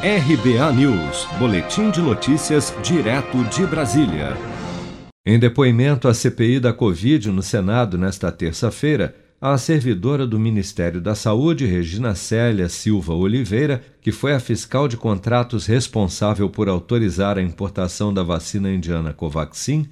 [0.00, 4.36] RBA News, Boletim de Notícias, direto de Brasília.
[5.26, 11.16] Em depoimento à CPI da Covid no Senado nesta terça-feira, a servidora do Ministério da
[11.16, 17.42] Saúde, Regina Célia Silva Oliveira, que foi a fiscal de contratos responsável por autorizar a
[17.42, 19.88] importação da vacina indiana Covaxin,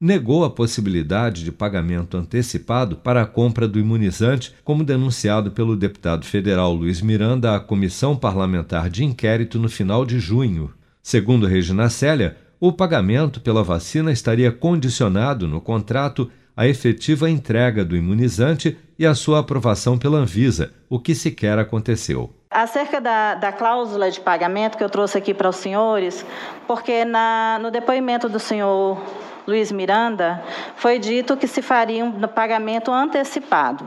[0.00, 6.24] negou a possibilidade de pagamento antecipado para a compra do imunizante, como denunciado pelo deputado
[6.24, 10.72] federal Luiz Miranda à Comissão Parlamentar de Inquérito no final de junho.
[11.02, 17.96] Segundo Regina Célia, o pagamento pela vacina estaria condicionado no contrato à efetiva entrega do
[17.96, 22.34] imunizante e à sua aprovação pela Anvisa, o que sequer aconteceu.
[22.50, 26.26] Acerca da, da, cláusula de pagamento que eu trouxe aqui para os senhores,
[26.66, 29.00] porque na, no depoimento do senhor
[29.50, 30.44] Luiz Miranda,
[30.76, 33.84] foi dito que se faria um pagamento antecipado.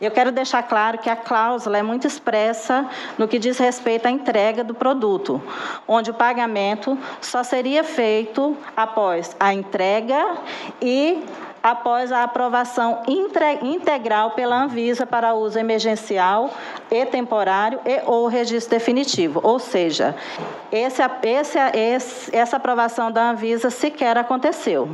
[0.00, 2.84] Eu quero deixar claro que a cláusula é muito expressa
[3.16, 5.40] no que diz respeito à entrega do produto,
[5.86, 10.38] onde o pagamento só seria feito após a entrega
[10.82, 11.22] e
[11.70, 16.56] após a aprovação integral pela Anvisa para uso emergencial
[16.88, 19.40] e temporário e ou registro definitivo.
[19.42, 20.14] Ou seja,
[20.70, 24.88] esse, esse, esse, essa aprovação da Anvisa sequer aconteceu.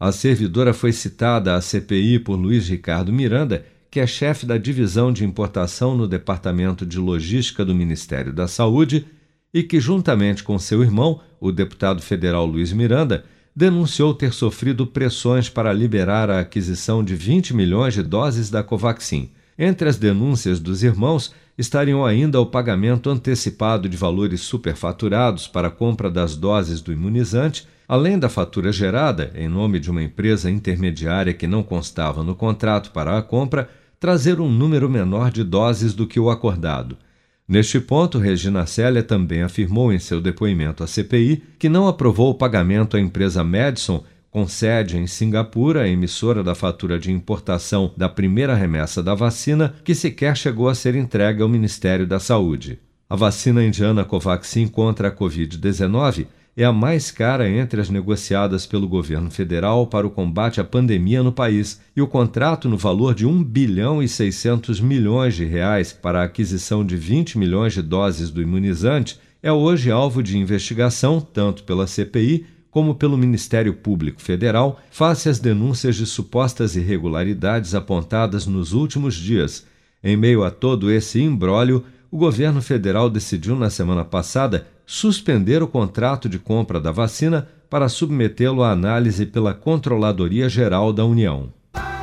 [0.00, 5.12] A servidora foi citada à CPI por Luiz Ricardo Miranda, que é chefe da divisão
[5.12, 9.06] de importação no Departamento de Logística do Ministério da Saúde
[9.52, 13.24] e que, juntamente com seu irmão, o deputado federal Luiz Miranda,
[13.54, 19.30] denunciou ter sofrido pressões para liberar a aquisição de 20 milhões de doses da Covaxin.
[19.58, 25.70] Entre as denúncias dos irmãos estariam ainda o pagamento antecipado de valores superfaturados para a
[25.70, 31.34] compra das doses do imunizante, além da fatura gerada, em nome de uma empresa intermediária
[31.34, 33.68] que não constava no contrato para a compra,
[34.00, 36.96] trazer um número menor de doses do que o acordado.
[37.46, 42.34] Neste ponto, Regina Célia também afirmou em seu depoimento à CPI que não aprovou o
[42.34, 48.54] pagamento à empresa Madison, com sede em Singapura, emissora da fatura de importação da primeira
[48.54, 52.78] remessa da vacina, que sequer chegou a ser entregue ao Ministério da Saúde.
[53.10, 56.26] A vacina indiana Covaxin contra a Covid-19
[56.56, 61.22] é a mais cara entre as negociadas pelo governo federal para o combate à pandemia
[61.22, 65.92] no país, e o contrato no valor de 1 bilhão e 600 milhões de reais
[65.92, 71.20] para a aquisição de 20 milhões de doses do imunizante é hoje alvo de investigação
[71.20, 78.46] tanto pela CPI como pelo Ministério Público Federal, face às denúncias de supostas irregularidades apontadas
[78.46, 79.66] nos últimos dias.
[80.02, 85.66] Em meio a todo esse imbróglio, o governo federal decidiu na semana passada suspender o
[85.66, 91.48] contrato de compra da vacina para submetê-lo à análise pela Controladoria Geral da União.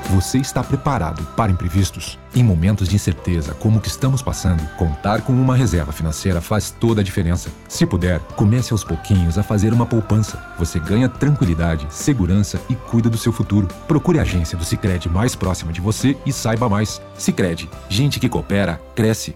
[0.10, 2.18] Você está preparado para imprevistos?
[2.34, 6.72] Em momentos de incerteza como o que estamos passando, contar com uma reserva financeira faz
[6.72, 7.52] toda a diferença.
[7.68, 10.44] Se puder, comece aos pouquinhos a fazer uma poupança.
[10.58, 13.68] Você ganha tranquilidade, segurança e cuida do seu futuro.
[13.88, 17.00] Procure a agência do Sicredi mais próxima de você e saiba mais.
[17.14, 19.36] Sicredi, gente que coopera cresce